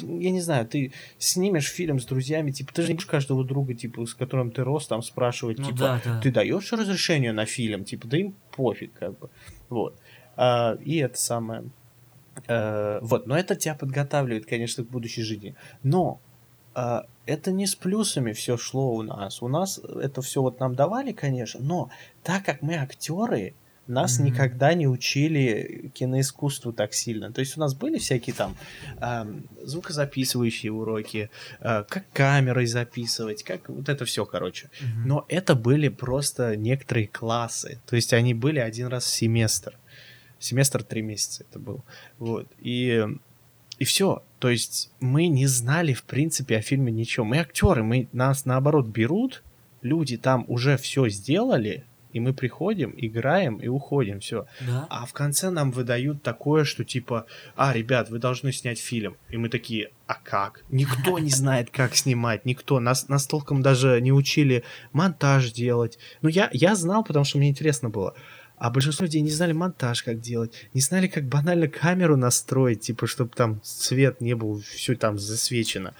[0.00, 3.74] я не знаю, ты снимешь фильм с друзьями, типа, ты же не будешь каждого друга,
[3.74, 6.20] типа, с которым ты рос, там спрашивать, Ну типа, да, да.
[6.22, 9.28] ты даешь разрешение на фильм, типа, да им пофиг, как бы.
[9.68, 9.98] Вот.
[10.36, 11.64] А, и это самое.
[12.46, 15.54] Э, вот, но это тебя подготавливает, конечно, к будущей жизни.
[15.82, 16.20] Но
[16.74, 19.42] а, это не с плюсами все шло у нас.
[19.42, 21.90] У нас это все вот нам давали, конечно, но
[22.22, 23.54] так как мы актеры,
[23.86, 24.26] нас Мгм.
[24.26, 27.32] никогда не учили киноискусству так сильно.
[27.32, 28.56] То есть у нас были всякие там
[28.98, 34.70] ам, звукозаписывающие уроки, а, как камерой записывать, как вот это все, короче.
[34.80, 35.08] Мгм.
[35.08, 37.78] Но это были просто некоторые классы.
[37.86, 39.78] То есть они были один раз в семестр.
[40.44, 41.82] Семестр три месяца это был.
[42.18, 42.46] Вот.
[42.60, 43.06] И,
[43.78, 44.22] и все.
[44.38, 47.24] То есть мы не знали, в принципе, о фильме ничего.
[47.24, 49.42] Мы актеры, мы, нас наоборот берут,
[49.80, 54.46] люди там уже все сделали, и мы приходим, играем и уходим, все.
[54.60, 54.86] Да?
[54.88, 57.26] А в конце нам выдают такое, что типа,
[57.56, 59.16] а, ребят, вы должны снять фильм.
[59.30, 60.62] И мы такие, а как?
[60.70, 62.78] Никто не знает, как снимать, никто.
[62.78, 65.98] Нас, нас толком даже не учили монтаж делать.
[66.22, 68.14] Ну, я, я знал, потому что мне интересно было.
[68.56, 73.06] А большинство людей не знали монтаж как делать, не знали, как банально камеру настроить, типа,
[73.06, 75.94] чтобы там свет не был, все там засвечено.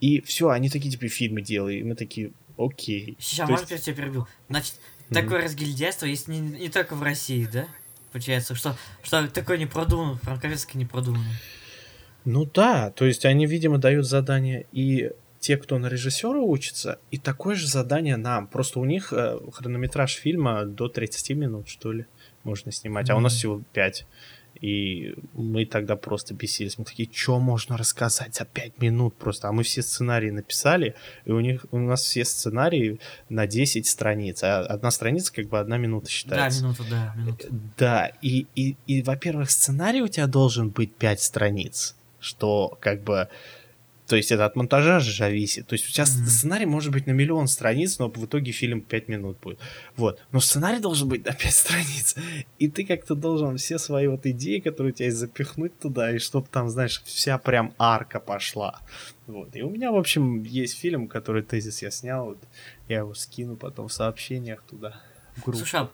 [0.00, 3.16] И все, они такие, типа, фильмы делали, и мы такие, окей.
[3.18, 3.86] Сейчас, То может, есть...
[3.86, 4.28] я тебя перебил?
[4.48, 5.14] Значит, mm-hmm.
[5.14, 7.66] такое разгильдяйство есть не, не только в России, да?
[8.12, 11.28] Получается, что, что такое не продумано, франковецкое не продумано.
[12.24, 17.18] Ну да, то есть они, видимо, дают задание и те, кто на режиссера учится, и
[17.18, 18.46] такое же задание нам.
[18.46, 22.06] Просто у них э, хронометраж фильма до 30 минут, что ли,
[22.44, 23.12] можно снимать, mm-hmm.
[23.12, 24.06] а у нас всего 5.
[24.60, 26.78] И мы тогда просто бесились.
[26.78, 29.48] Мы такие, что можно рассказать за 5 минут просто?
[29.48, 32.98] А мы все сценарии написали, и у них у нас все сценарии
[33.28, 34.42] на 10 страниц.
[34.42, 36.62] А одна страница как бы одна минута считается.
[36.62, 37.46] Да, минута, да, минута.
[37.76, 43.28] Да, и, и, и во-первых, сценарий у тебя должен быть 5 страниц, что как бы
[44.08, 45.66] то есть это от монтажа же зависит.
[45.66, 46.26] То есть у тебя mm-hmm.
[46.26, 49.58] сценарий может быть на миллион страниц, но в итоге фильм 5 минут будет.
[49.96, 50.18] Вот.
[50.32, 52.16] Но сценарий должен быть на 5 страниц.
[52.58, 56.18] И ты как-то должен все свои вот идеи, которые у тебя есть, запихнуть туда, и
[56.18, 58.80] чтобы там, знаешь, вся прям арка пошла.
[59.26, 59.54] Вот.
[59.54, 62.24] И у меня, в общем, есть фильм, который тезис я снял.
[62.26, 62.38] Вот.
[62.88, 65.02] Я его скину потом в сообщениях туда.
[65.44, 65.58] Группу.
[65.58, 65.90] Слушай, а,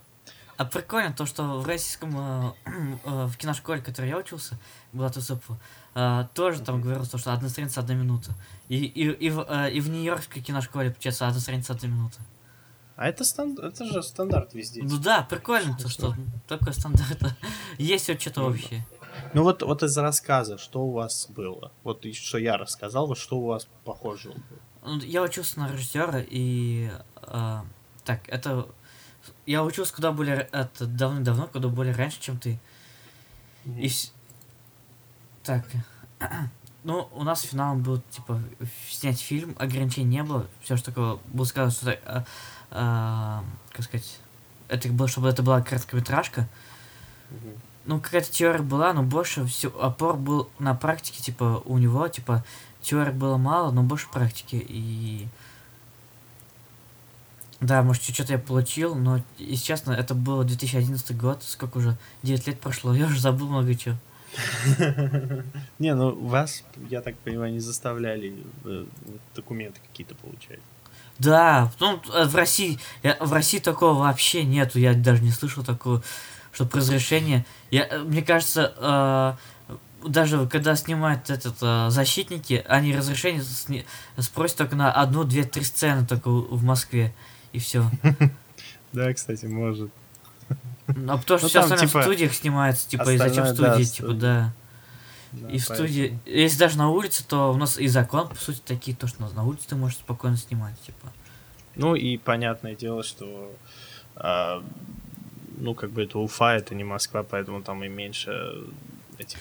[0.56, 2.52] а прикольно то, что в российском э,
[3.04, 4.58] э, в киношколе, в которой я учился,
[4.92, 5.58] была Тусупова,
[5.94, 8.32] Uh, тоже там говорил, что одна страница одна минута.
[8.68, 12.18] И, и, и, в, uh, и в Нью-Йоркской киношколе, получается, одна страница одна минута.
[12.96, 13.60] А это, станд...
[13.60, 14.82] это же стандарт везде.
[14.82, 16.16] Ну да, прикольно, то, что
[16.48, 17.36] такой стандарт.
[17.78, 18.84] Есть вот что-то ну, общее.
[19.34, 21.70] Ну вот, вот из рассказа, что у вас было?
[21.84, 24.94] Вот что я рассказал, вот что у вас похожего было?
[24.94, 26.90] Ну, я учился на режиссера, и...
[27.22, 27.60] Uh,
[28.04, 28.66] так, это...
[29.46, 30.48] Я учился куда более...
[30.52, 32.58] Это давно-давно, куда более раньше, чем ты.
[33.64, 33.80] Mm-hmm.
[33.80, 33.92] И,
[35.42, 35.64] так.
[36.86, 38.42] Ну, у нас финалом был, типа,
[38.90, 40.46] снять фильм, ограничений не было.
[40.60, 42.24] Все, что такое было сказано, что, а,
[42.70, 44.18] а, как сказать,
[44.68, 46.46] это было, чтобы это была короткометражка.
[47.30, 47.58] Mm-hmm.
[47.86, 52.44] Ну, какая-то теория была, но больше все опор был на практике, типа, у него, типа,
[52.82, 54.62] теории было мало, но больше практики.
[54.68, 55.26] И
[57.66, 62.46] да, может, что-то я получил, но, если честно, это было 2011 год, сколько уже, 9
[62.46, 63.96] лет прошло, я уже забыл много чего.
[65.78, 68.84] Не, ну вас, я так понимаю, не заставляли э,
[69.34, 70.58] документы какие-то получать.
[71.18, 72.78] Да, ну э, в России,
[73.20, 76.02] в России такого вообще нету, я даже не слышал такого,
[76.52, 77.44] чтобы разрешение.
[77.70, 79.38] Я, э, мне кажется,
[80.04, 83.86] даже когда снимают этот защитники, они разрешение сни,
[84.18, 87.14] спросят только на одну, две, три сцены только в Москве
[87.54, 87.90] и все.
[88.92, 89.90] Да, кстати, может.
[90.86, 93.48] Ну, а потому что ну, все остальное типа, в студиях снимается, типа, и зачем в
[93.48, 94.54] студии, да, типа, да.
[95.32, 95.50] да.
[95.50, 98.96] И в студии, если даже на улице, то у нас и закон, по сути, такие,
[98.96, 101.12] то, что на улице ты можешь спокойно снимать, типа.
[101.74, 103.50] Ну и понятное дело, что
[104.14, 104.62] а,
[105.56, 108.64] ну, как бы это Уфа, это не Москва, поэтому там и меньше
[109.18, 109.38] этих.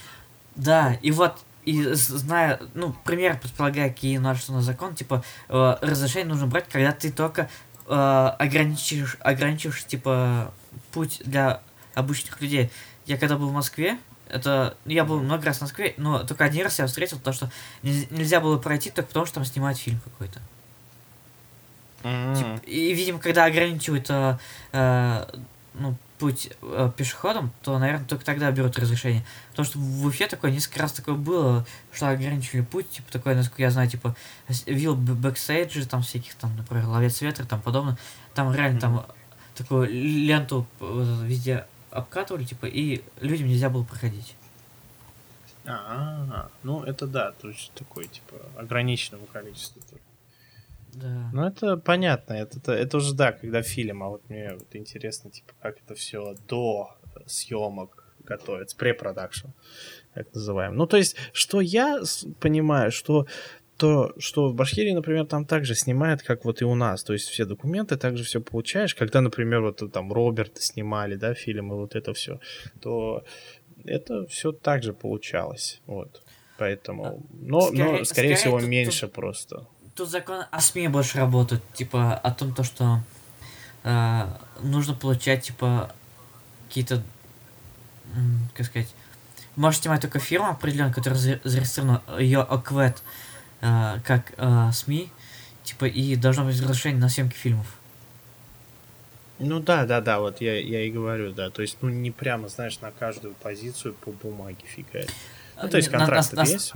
[0.56, 6.30] Да, и вот, и зная, ну, пример предполагая, какие наши на закон, типа, э, разрешение
[6.30, 7.50] нужно брать, когда ты только
[7.88, 10.54] э, ограничишь, ограничишь, типа,
[10.92, 11.62] путь для
[11.94, 12.72] обычных людей.
[13.06, 13.98] Я когда был в Москве,
[14.30, 17.52] это я был много раз в Москве, но только один раз я встретил то, что
[17.84, 20.42] нельзя было пройти только потому, что там снимают фильм какой-то.
[22.04, 22.36] Mm-hmm.
[22.38, 24.38] Тип, и, видимо, когда ограничивают э,
[24.74, 25.26] э,
[25.74, 29.26] ну, путь э, пешеходом, то, наверное, только тогда берут разрешение.
[29.50, 33.62] Потому что в Уфе такое несколько раз такое было, что ограничили путь, типа такое, насколько
[33.62, 34.16] я знаю, типа
[34.66, 37.98] видел бэкстейджи, там всяких там, например, ловец ветра, там подобное.
[38.34, 38.80] Там реально mm-hmm.
[38.80, 39.06] там
[39.54, 44.38] такую ленту везде обкатывали, типа, и людям нельзя было проходить.
[45.66, 50.13] А, ну это да, то есть такое, типа, ограниченного количества только.
[50.94, 51.30] Да.
[51.34, 55.32] Ну это понятно, это, это, это уже да, когда фильм, а вот мне вот интересно,
[55.32, 59.48] типа, как это все до съемок готовится, препродакшн,
[60.14, 60.76] так называем.
[60.76, 62.02] Ну то есть, что я
[62.40, 63.28] понимаю, что
[63.78, 67.04] то, что в Башкирии, например, там также снимают, как вот и у нас.
[67.04, 68.94] То есть все документы также все получаешь.
[68.96, 72.40] Когда, например, вот там Роберта снимали, да, фильмы, вот это все,
[72.82, 73.26] то
[73.84, 75.82] это все так же получалось.
[75.86, 76.22] Вот.
[76.58, 79.68] Поэтому, а, но, скорее, но, скорее, скорее всего, меньше тут, просто.
[79.96, 83.02] Тут закон о СМИ больше работает, типа, о том, то, что
[83.84, 84.28] э,
[84.62, 85.94] нужно получать, типа,
[86.68, 87.04] какие-то,
[88.56, 88.94] как сказать,
[89.56, 93.04] можешь снимать только фирма определенная, которая зарегистрирована, ее ОКВЭД,
[93.62, 95.12] э, как э, СМИ,
[95.64, 97.68] типа, и должно быть разрешение на съемки фильмов.
[99.38, 101.50] Ну да, да, да, вот я, я и говорю, да.
[101.50, 105.10] То есть, ну, не прямо, знаешь, на каждую позицию по бумаге фигать.
[105.62, 106.74] Ну, то есть контракт на, на, есть.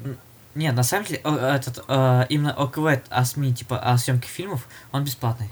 [0.58, 5.04] Нет, на самом деле, этот, э, именно ОКВ о СМИ, типа, о съемке фильмов, он
[5.04, 5.52] бесплатный.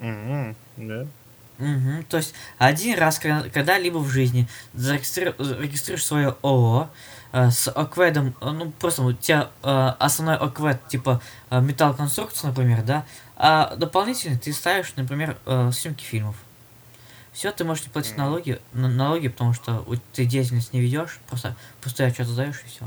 [0.00, 1.06] Mm-hmm, да.
[1.60, 2.04] Угу.
[2.08, 6.88] То есть один раз когда-либо в жизни зарегистрируешь свое ООО
[7.32, 12.82] э, с окведом, э, ну просто у тебя э, основной оквед типа э, металлоконструкция, например,
[12.82, 13.04] да,
[13.36, 16.36] а дополнительно ты ставишь, например, э, съемки фильмов.
[17.32, 22.06] Все, ты можешь не платить налоги, налоги, потому что ты деятельность не ведешь, просто пустой
[22.06, 22.84] отчет сдаешь и все.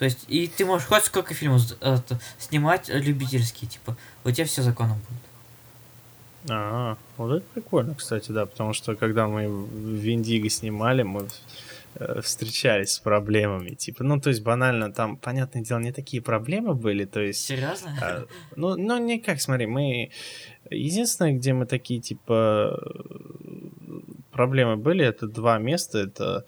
[0.00, 1.98] То есть, и ты можешь хоть сколько фильмов э,
[2.38, 6.50] снимать любительские, типа, у тебя все законом будет.
[6.50, 11.28] А, вот это прикольно, кстати, да, потому что когда мы в Виндиго снимали, мы
[11.96, 16.72] э, встречались с проблемами, типа, ну, то есть банально там, понятное дело, не такие проблемы
[16.72, 17.44] были, то есть...
[17.44, 17.94] Серьезно?
[18.00, 18.24] А,
[18.56, 20.12] ну, ну, никак, смотри, мы...
[20.70, 22.80] Единственное, где мы такие, типа,
[24.32, 26.46] проблемы были, это два места, это...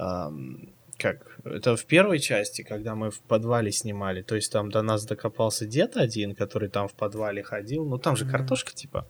[0.00, 4.82] Эм, как, это в первой части, когда мы в подвале снимали, то есть там до
[4.82, 8.30] нас докопался дед один, который там в подвале ходил, ну там же mm-hmm.
[8.30, 9.06] картошка типа,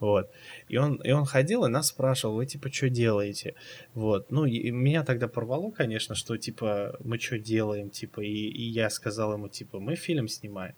[0.00, 0.30] вот,
[0.68, 3.54] и он, и он ходил и нас спрашивал, вы типа что делаете,
[3.94, 8.62] вот, ну и меня тогда порвало, конечно, что типа мы что делаем, типа, и, и
[8.62, 10.74] я сказал ему, типа, мы фильм снимаем,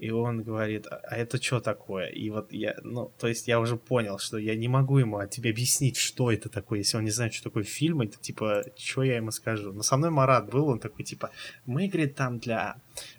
[0.00, 2.06] и он говорит, а, а это что такое?
[2.06, 5.30] И вот я, ну, то есть я уже понял, что я не могу ему от
[5.30, 9.02] тебе объяснить, что это такое, если он не знает, что такое фильм, это типа, что
[9.02, 9.74] я ему скажу?
[9.74, 11.30] Но со мной Марат был, он такой, типа,
[11.66, 12.76] мы, говорит, там для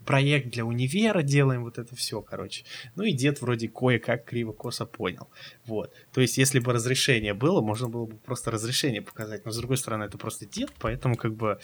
[0.07, 2.65] проект для универа делаем, вот это все, короче.
[2.95, 5.29] Ну и дед вроде кое-как криво-косо понял.
[5.67, 5.93] Вот.
[6.11, 9.77] То есть, если бы разрешение было, можно было бы просто разрешение показать, но с другой
[9.77, 11.59] стороны, это просто дед, поэтому как бы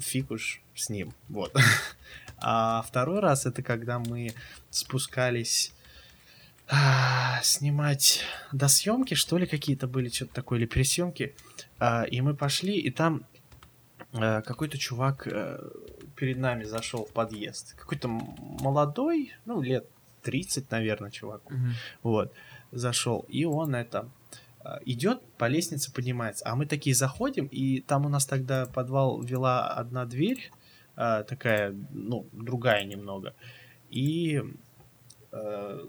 [0.00, 1.12] фиг уж с ним.
[1.28, 1.54] Вот.
[2.42, 4.34] А второй раз это когда мы
[4.70, 5.72] спускались
[6.68, 11.34] а, снимать до съемки, что ли, какие-то были, что-то такое, или пересъемки.
[11.78, 13.24] А, и мы пошли, и там
[14.14, 15.70] а, какой-то чувак а,
[16.16, 17.74] перед нами зашел в подъезд.
[17.74, 19.86] Какой-то молодой, ну, лет
[20.22, 21.44] 30, наверное, чувак.
[21.46, 21.56] Угу.
[22.02, 22.32] Вот,
[22.70, 23.26] зашел.
[23.28, 24.08] И он это
[24.84, 29.66] идет по лестнице поднимается, а мы такие заходим, и там у нас тогда подвал вела
[29.66, 30.52] одна дверь,
[30.96, 33.34] э, такая, ну, другая немного.
[33.90, 34.42] И,
[35.32, 35.86] э,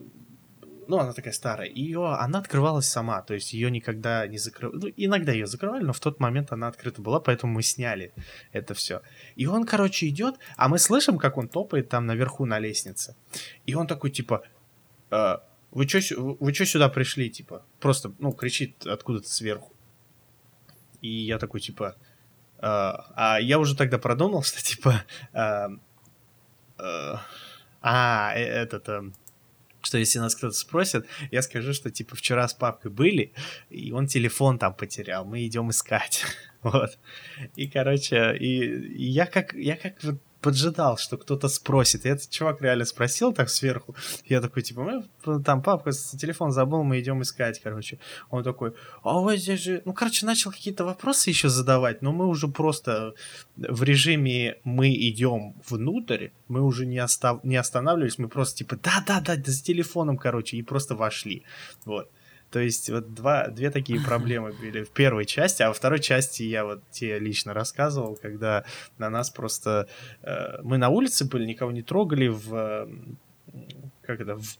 [0.87, 1.67] ну, она такая старая.
[1.67, 4.79] И ее, она открывалась сама, то есть ее никогда не закрывали.
[4.79, 8.13] Ну, иногда ее закрывали, но в тот момент она открыта была, поэтому мы сняли
[8.51, 9.01] это все.
[9.35, 13.15] И он, короче, идет, а мы слышим, как он топает там наверху на лестнице.
[13.65, 14.43] И он такой, типа,
[15.11, 15.37] э,
[15.71, 15.99] вы что
[16.39, 17.65] вы чё сюда пришли, типа?
[17.79, 19.71] Просто, ну, кричит откуда-то сверху.
[21.01, 21.95] И я такой, типа,
[22.63, 25.03] а, а я уже тогда продумал, что типа...
[25.33, 25.69] А,
[26.77, 27.25] а,
[27.81, 28.87] а э, этот...
[28.89, 29.03] А,
[29.81, 33.33] что если нас кто-то спросит, я скажу, что типа вчера с папкой были,
[33.69, 36.23] и он телефон там потерял, мы идем искать.
[36.61, 36.97] вот.
[37.57, 42.05] И, короче, и, и я как, я как вот поджидал, что кто-то спросит.
[42.05, 43.95] И этот чувак реально спросил так сверху.
[44.25, 47.97] Я такой, типа, мы там папка телефон забыл, мы идем искать, короче.
[48.29, 49.81] Он такой, а вас здесь же...
[49.85, 53.13] Ну, короче, начал какие-то вопросы еще задавать, но мы уже просто
[53.55, 57.43] в режиме мы идем внутрь, мы уже не, остав...
[57.43, 61.43] не останавливались, мы просто типа, да-да-да, с телефоном, короче, и просто вошли.
[61.85, 62.09] Вот.
[62.53, 66.43] То есть вот два, две такие проблемы были в первой части, а во второй части
[66.43, 68.63] я вот тебе лично рассказывал, когда
[68.99, 69.89] на нас просто...
[70.21, 72.87] Э, мы на улице были, никого не трогали в...
[74.03, 74.35] Как это?
[74.35, 74.59] В,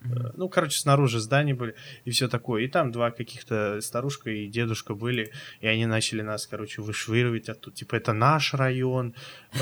[0.00, 0.34] Mm-hmm.
[0.36, 2.62] Ну, короче, снаружи здания были и все такое.
[2.62, 7.76] И там два каких-то старушка и дедушка были, и они начали нас, короче, вышвыривать оттуда.
[7.76, 9.14] Типа, это наш район,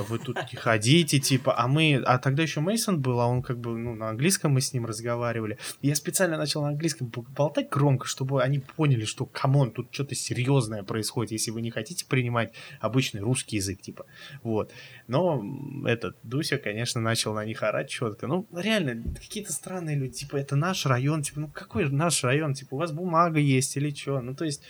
[0.08, 1.58] вы тут не ходите, типа.
[1.58, 2.02] А мы...
[2.04, 4.84] А тогда еще Мейсон был, а он как бы, ну, на английском мы с ним
[4.84, 5.58] разговаривали.
[5.80, 9.88] И я специально начал на английском болтать громко, чтобы они поняли, что, come on, тут
[9.90, 14.06] что-то серьезное происходит, если вы не хотите принимать обычный русский язык, типа.
[14.42, 14.70] Вот.
[15.06, 15.42] Но
[15.86, 18.26] этот Дуся, конечно, начал на них орать четко.
[18.26, 22.74] Ну, реально, какие-то странные люди, типа, это наш район, типа, ну какой наш район, типа,
[22.74, 24.62] у вас бумага есть или что, ну то есть,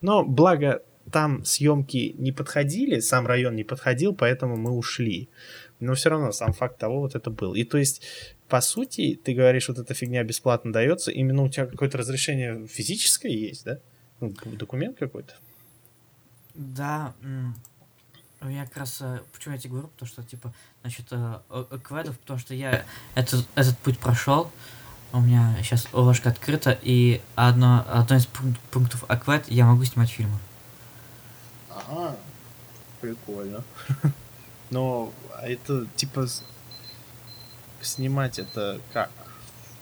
[0.00, 5.30] но благо там съемки не подходили, сам район не подходил, поэтому мы ушли.
[5.80, 7.54] Но все равно сам факт того вот это был.
[7.54, 8.02] И то есть,
[8.48, 13.32] по сути, ты говоришь, вот эта фигня бесплатно дается, именно у тебя какое-то разрешение физическое
[13.32, 13.78] есть, да?
[14.20, 15.34] Ну, документ какой-то.
[16.54, 17.14] Да,
[18.42, 21.38] я как раз, э, почему я тебе говорю, потому что, типа, насчет э,
[21.82, 24.50] кведов, потому что я этот, этот путь прошел,
[25.12, 28.26] у меня сейчас ложка открыта, и одно, одно из
[28.70, 30.38] пунктов Аквет я могу снимать фильмы.
[31.70, 32.16] Ага,
[33.00, 33.64] прикольно.
[34.70, 36.26] Но это типа
[37.80, 39.10] снимать это как?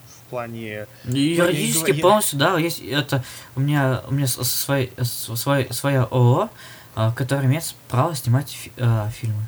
[0.07, 0.87] В плане...
[1.05, 2.03] Юридически я...
[2.03, 3.23] полностью, да, есть это
[3.55, 6.51] у меня у меня свой, свой, своя ООО,
[6.97, 9.43] а, которая имеет право снимать фи, э, фильмы.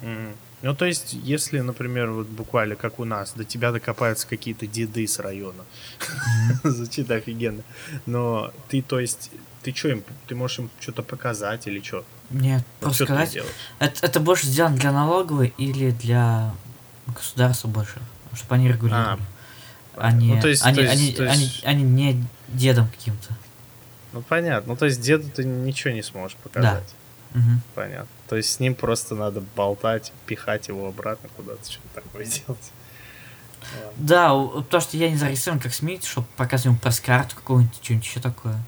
[0.00, 0.34] Mm.
[0.62, 5.06] Ну, то есть, если, например, вот буквально как у нас, до тебя докопаются какие-то деды
[5.06, 5.64] с района,
[6.64, 7.62] звучит офигенно.
[8.06, 9.30] Но ты, то есть,
[9.62, 12.04] ты что им, ты можешь им что-то показать или что?
[12.30, 13.38] Нет, Вот просто что сказать,
[13.80, 16.54] это, это больше сделано для налоговой или для
[17.08, 18.00] государства больше,
[18.34, 19.20] чтобы они регулировали.
[19.96, 23.36] они, Ну, то есть- они, то есть- они, то они, есть- они не дедом каким-то.
[24.12, 24.72] Ну, понятно.
[24.72, 26.84] Ну, то есть, деду ты ничего не сможешь показать.
[27.34, 27.62] Мгм.
[27.74, 28.08] Понятно.
[28.28, 32.72] То есть, с ним просто надо болтать, пихать его обратно куда-то, что-то такое делать.
[33.96, 38.20] Да, потому что я не зарегистрирован как СМИ, чтобы показывать ему пресс-карту какую-нибудь, что-нибудь еще
[38.20, 38.58] такое.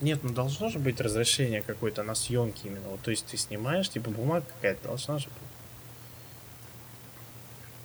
[0.00, 2.88] Нет, ну должно же быть разрешение какое-то на съемки именно.
[2.88, 5.34] Вот, то есть ты снимаешь, типа бумага какая-то должна же быть.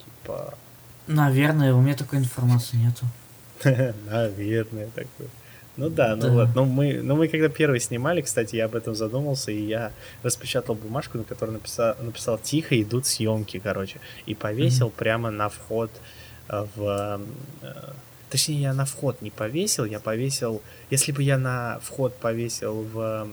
[0.04, 0.54] Типа,
[1.06, 3.06] Наверное, у меня такой информации нету.
[4.10, 5.28] наверное, такое.
[5.80, 6.30] Ну да, ну Да.
[6.30, 6.48] вот.
[6.54, 9.90] Ну мы, ну мы когда первый снимали, кстати, я об этом задумался, и я
[10.22, 15.90] распечатал бумажку, на которой написал, написал «Тихо идут съемки», короче, и повесил прямо на вход
[16.48, 17.20] э, в...
[17.62, 17.92] э,
[18.30, 20.60] Точнее, я на вход не повесил, я повесил...
[20.90, 23.32] Если бы я на вход повесил в м,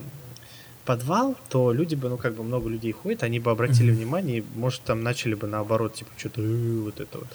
[0.86, 3.98] подвал, то люди бы, ну, как бы много людей ходит, они бы обратили Мгм.
[3.98, 7.28] внимание, и, может, там начали бы наоборот, типа, что-то «Э, вот это вот.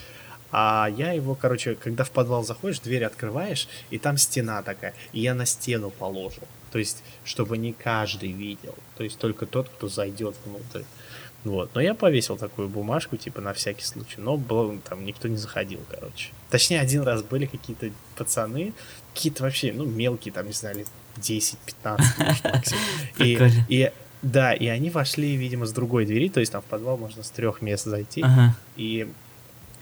[0.53, 5.20] А я его, короче, когда в подвал заходишь, дверь открываешь, и там стена такая, и
[5.20, 6.46] я на стену положил.
[6.70, 8.74] То есть, чтобы не каждый видел.
[8.96, 10.82] То есть, только тот, кто зайдет внутрь.
[11.44, 11.74] Вот.
[11.74, 14.20] Но я повесил такую бумажку, типа, на всякий случай.
[14.20, 16.30] Но было, там никто не заходил, короче.
[16.50, 18.72] Точнее, один раз были какие-то пацаны,
[19.12, 21.57] какие-то вообще, ну, мелкие, там, не знаю, лет 10-15,
[22.18, 22.82] может, максимум.
[23.18, 23.38] И,
[23.68, 23.92] и,
[24.22, 27.30] да, и они вошли, видимо, с другой двери, то есть там в подвал можно с
[27.30, 28.22] трех мест зайти.
[28.22, 28.55] Ага.
[28.76, 29.09] И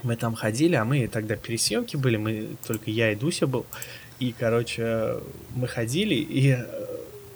[0.03, 3.65] мы там ходили, а мы тогда пересъемки были, мы только я и Дуся был.
[4.19, 5.17] И, короче,
[5.55, 6.65] мы ходили и э,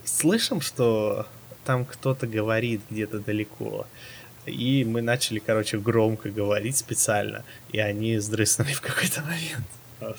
[0.03, 1.26] слышим, что
[1.66, 3.88] там кто-то говорит где-то далеко.
[4.45, 9.66] И мы начали, короче, громко говорить специально, и они сдрыснули в какой-то момент.
[9.99, 10.18] Вот.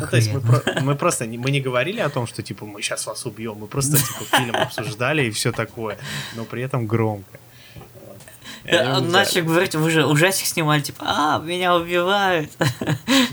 [0.00, 2.64] Ну, то есть мы, про- мы просто не, мы не говорили о том, что типа
[2.64, 5.98] мы сейчас вас убьем, мы просто типа фильм обсуждали и все такое,
[6.36, 7.38] но при этом громко.
[8.06, 8.16] Вот.
[8.16, 8.37] И они Э, убежали.
[8.64, 12.50] Начали говорить, вы же ужастик снимали, типа, а, меня убивают.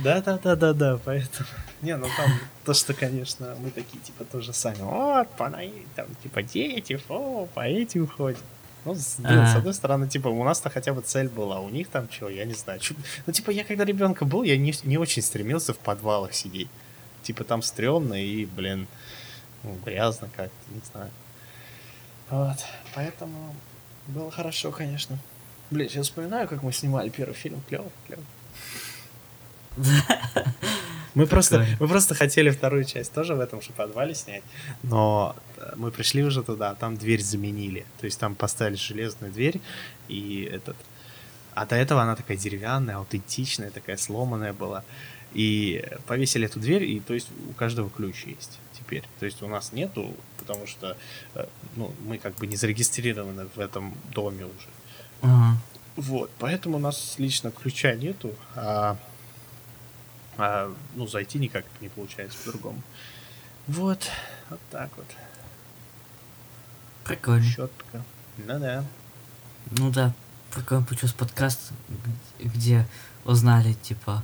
[0.03, 1.47] Да, да, да, да, да, поэтому.
[1.81, 2.31] Не, ну там
[2.63, 4.77] то, что, конечно, мы такие, типа, тоже сами.
[4.81, 8.39] Вот, панаи, там, типа, дети, о, по этим ходят.
[8.85, 9.57] Ну, с, блин, с Ага.
[9.59, 12.53] одной стороны, типа, у нас-то хотя бы цель была, у них там что, я не
[12.53, 12.79] знаю.
[12.79, 12.95] чё-
[13.25, 16.69] Ну, типа, я когда ребенка был, я не, не очень стремился в подвалах сидеть.
[17.23, 18.87] Типа, там стрёмно и, блин,
[19.63, 21.09] ну, грязно как-то, не знаю.
[22.29, 22.57] Вот,
[22.95, 23.55] поэтому
[24.07, 25.17] было хорошо, конечно.
[25.71, 27.61] Блин, сейчас вспоминаю, как мы снимали первый фильм.
[27.67, 28.23] Клево, клево.
[31.15, 34.43] Мы просто, мы просто хотели вторую часть тоже в этом же подвале снять,
[34.83, 37.85] но э, мы пришли уже туда, а там дверь заменили.
[38.01, 39.61] То есть там поставили железную дверь,
[40.09, 40.75] и этот...
[41.53, 44.83] А до этого она такая деревянная, аутентичная, такая сломанная была.
[45.33, 49.03] И повесили эту дверь, и то есть у каждого ключ есть теперь.
[49.19, 50.13] То есть у нас нету,
[50.45, 50.95] потому что
[51.33, 54.67] э, ну, мы как бы не зарегистрированы в этом доме уже.
[55.21, 55.57] Ага.
[55.95, 58.97] Вот, поэтому у нас лично ключа нету, а,
[60.37, 62.81] а, ну, зайти никак не получается по-другому.
[63.67, 64.09] Вот,
[64.49, 65.05] вот так вот,
[67.05, 67.43] Прикольно.
[67.43, 68.03] щетка.
[68.37, 68.83] Ну да.
[69.71, 70.13] Ну да,
[70.53, 71.71] прикольно получился подкаст,
[72.39, 72.85] где
[73.23, 74.23] узнали, типа,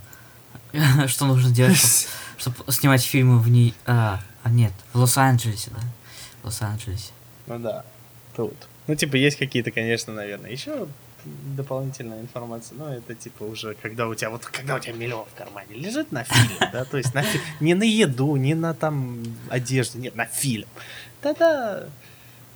[1.07, 2.07] что нужно делать,
[2.37, 3.73] чтобы снимать фильмы в ней...
[3.85, 5.81] А, а нет, в Лос-Анджелесе, да?
[6.43, 7.11] Лос-Анджелесе.
[7.47, 7.85] Ну да,
[8.35, 8.55] тут.
[8.87, 10.87] Ну, типа, есть какие-то, конечно, наверное, еще
[11.25, 15.37] дополнительная информация, но это типа уже, когда у тебя вот, когда у тебя миллион в
[15.37, 19.23] кармане лежит на фильм, да, то есть на фи- не на еду, не на там
[19.49, 20.67] одежду, нет, на фильм.
[21.21, 21.85] Тогда,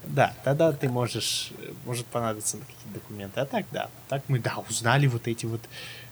[0.04, 1.52] да, тогда ты можешь,
[1.86, 5.62] может понадобиться какие-то документы, а так, да, так мы, да, узнали вот эти вот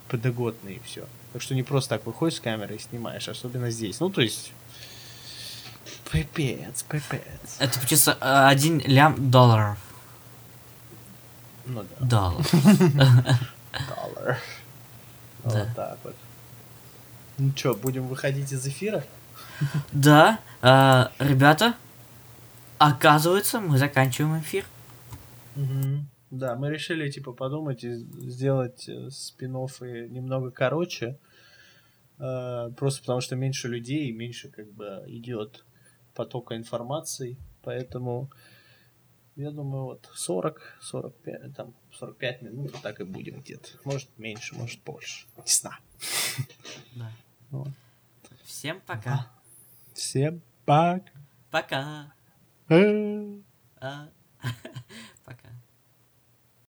[0.08, 1.08] подогодные и все.
[1.34, 4.00] Так что не просто так выходишь с камерой и снимаешь, особенно здесь.
[4.00, 4.52] Ну, то есть,
[6.14, 7.58] пипец, пипец.
[7.58, 9.78] Это получится а, один лям долларов.
[11.66, 12.06] Ну да.
[12.06, 12.46] Доллар.
[13.90, 14.38] Доллар.
[15.44, 16.16] Вот так вот.
[17.38, 19.04] Ну что, будем выходить из эфира?
[19.92, 21.74] Да, а, ребята,
[22.78, 24.66] оказывается, мы заканчиваем эфир.
[26.30, 27.94] Да, мы решили, типа, подумать и
[28.30, 31.18] сделать спин немного короче.
[32.20, 35.64] э, Просто потому что меньше людей, и меньше, как бы, идет
[36.14, 37.38] потока информации.
[37.62, 38.30] Поэтому,
[39.36, 43.70] я думаю, вот 40, 45, там, 45 минут, так и будем где-то.
[43.84, 45.26] Может меньше, может больше.
[45.38, 45.78] Не знаю.
[46.96, 47.12] Да.
[47.52, 47.70] Вот.
[48.44, 49.32] Всем пока.
[49.94, 51.04] Всем пока.
[51.52, 52.14] Пока.
[52.70, 53.40] Э.
[53.80, 54.10] А.